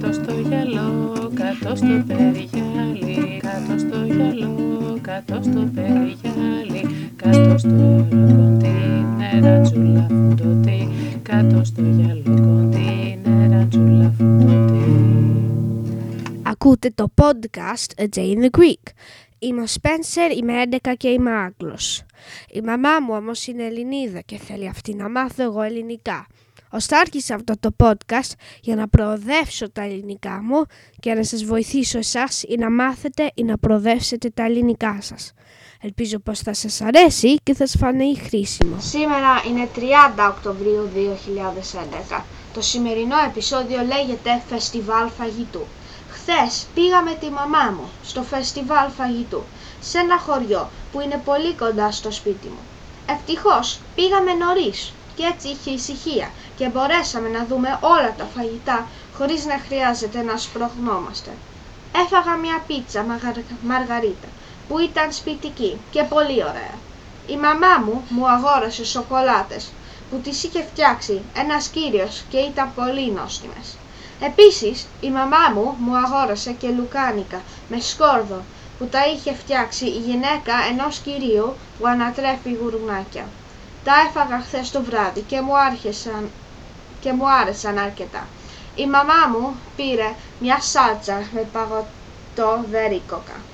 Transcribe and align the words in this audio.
Κάτω 0.00 0.12
στο 0.12 0.34
γυαλό, 0.34 1.30
κάτω 1.34 1.76
στο 1.76 2.04
περιγυάλι 2.06 3.40
Κάτω 3.42 3.78
στο 3.78 4.04
γυαλό, 4.04 4.98
κάτω 5.00 5.40
στο 5.42 5.70
περιγυάλι 5.74 7.12
Κάτω 7.16 7.58
στο 7.58 7.68
γυαλό 7.68 8.26
κοντίνερα 8.36 9.60
τσουλα 9.60 10.06
φουντωτή 10.08 10.88
Κάτω 11.22 11.64
στο 11.64 11.82
γυαλό 11.82 12.22
κοντίνερα 12.24 13.66
τσουλα 13.66 14.14
φουντωτή 14.18 15.44
Ακούτε 16.42 16.90
το 16.94 17.12
podcast 17.22 18.00
A 18.00 18.06
Day 18.16 18.34
in 18.34 18.42
the 18.42 18.58
Greek. 18.58 18.92
Είμαι 19.38 19.62
ο 19.62 19.66
Σπένσερ, 19.66 20.36
είμαι 20.36 20.62
11 20.82 20.92
και 20.96 21.08
είμαι 21.08 21.30
Άγγλος. 21.30 22.02
Η 22.50 22.60
μαμά 22.60 23.00
μου 23.00 23.14
όμως 23.14 23.46
είναι 23.46 23.64
Ελληνίδα 23.64 24.20
και 24.20 24.36
θέλει 24.38 24.68
αυτή 24.68 24.94
να 24.94 25.08
μάθω 25.08 25.42
εγώ 25.42 25.62
ελληνικά. 25.62 26.26
Ωστά 26.74 26.98
άρχισα 26.98 27.34
αυτό 27.34 27.54
το 27.60 27.70
podcast 27.78 28.32
για 28.60 28.74
να 28.76 28.88
προοδεύσω 28.88 29.70
τα 29.70 29.82
ελληνικά 29.82 30.40
μου 30.42 30.64
και 31.00 31.14
να 31.14 31.24
σας 31.24 31.44
βοηθήσω 31.44 31.98
εσάς 31.98 32.42
ή 32.42 32.56
να 32.58 32.70
μάθετε 32.70 33.30
ή 33.34 33.44
να 33.44 33.58
προοδεύσετε 33.58 34.30
τα 34.30 34.44
ελληνικά 34.44 34.98
σας. 35.00 35.32
Ελπίζω 35.80 36.18
πως 36.18 36.38
θα 36.40 36.54
σας 36.54 36.80
αρέσει 36.80 37.36
και 37.42 37.54
θα 37.54 37.66
σας 37.66 37.80
φανεί 37.80 38.16
χρήσιμο. 38.16 38.76
Σήμερα 38.80 39.42
είναι 39.48 39.68
30 40.16 40.28
Οκτωβρίου 40.28 40.88
2011. 42.10 42.22
Το 42.54 42.60
σημερινό 42.60 43.16
επεισόδιο 43.28 43.82
λέγεται 43.82 44.42
Φεστιβάλ 44.48 45.08
Φαγητού. 45.08 45.64
Χθες 46.10 46.66
πήγα 46.74 47.02
με 47.02 47.14
τη 47.20 47.30
μαμά 47.30 47.70
μου 47.76 47.88
στο 48.04 48.22
φεστιβάλ 48.22 48.90
φαγητού 48.90 49.42
σε 49.80 49.98
ένα 49.98 50.18
χωριό 50.18 50.70
που 50.92 51.00
είναι 51.00 51.22
πολύ 51.24 51.52
κοντά 51.54 51.90
στο 51.90 52.10
σπίτι 52.10 52.46
μου. 52.46 52.62
Ευτυχώς 53.08 53.80
πήγαμε 53.94 54.32
νωρίς 54.32 54.92
και 55.16 55.22
έτσι 55.34 55.48
είχε 55.48 55.70
ησυχία 55.70 56.30
και 56.56 56.68
μπορέσαμε 56.68 57.28
να 57.28 57.44
δούμε 57.46 57.78
όλα 57.80 58.14
τα 58.18 58.24
φαγητά 58.34 58.86
χωρίς 59.16 59.44
να 59.44 59.58
χρειάζεται 59.66 60.22
να 60.22 60.36
σπρώχνόμαστε. 60.36 61.30
Έφαγα 62.04 62.36
μια 62.36 62.62
πίτσα 62.66 63.02
μαγαρ- 63.02 63.50
μαργαρίτα 63.62 64.28
που 64.68 64.78
ήταν 64.78 65.12
σπιτική 65.12 65.78
και 65.90 66.02
πολύ 66.02 66.42
ωραία. 66.44 66.74
Η 67.26 67.36
μαμά 67.36 67.78
μου 67.84 68.04
μου 68.08 68.28
αγόρασε 68.30 68.84
σοκολάτες 68.84 69.72
που 70.10 70.16
τις 70.18 70.42
είχε 70.44 70.62
φτιάξει 70.62 71.22
ένας 71.36 71.68
κύριος 71.68 72.24
και 72.30 72.38
ήταν 72.38 72.72
πολύ 72.74 73.10
νόστιμες. 73.12 73.76
Επίσης, 74.20 74.86
η 75.00 75.10
μαμά 75.10 75.50
μου 75.54 75.74
μου 75.78 75.96
αγόρασε 75.96 76.52
και 76.52 76.68
λουκάνικα 76.68 77.40
με 77.68 77.80
σκόρδο 77.80 78.42
που 78.78 78.86
τα 78.86 79.06
είχε 79.06 79.34
φτιάξει 79.34 79.84
η 79.86 79.98
γυναίκα 80.06 80.52
ενός 80.70 80.98
κυρίου 80.98 81.54
που 81.78 81.86
ανατρέφει 81.86 82.58
γουρνάκια. 82.62 83.26
Τα 83.84 83.92
έφαγα 84.08 84.40
χθες 84.40 84.70
το 84.70 84.82
βράδυ 84.82 85.20
και 85.20 85.40
μου, 85.40 85.58
άρχισαν, 85.58 86.30
και 87.00 87.12
μου 87.12 87.30
άρεσαν 87.30 87.78
αρκετά. 87.78 88.28
Η 88.74 88.86
μαμά 88.86 89.26
μου 89.30 89.56
πήρε 89.76 90.14
μια 90.38 90.60
σάλτσα 90.60 91.28
με 91.32 91.40
παγωτό 91.42 92.64
βερίκοκα. 92.68 93.53